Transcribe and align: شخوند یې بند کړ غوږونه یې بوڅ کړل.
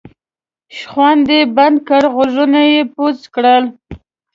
شخوند 0.77 1.25
یې 1.35 1.41
بند 1.55 1.77
کړ 1.87 2.03
غوږونه 2.13 2.61
یې 2.71 2.81
بوڅ 2.93 3.19
کړل. 3.33 3.63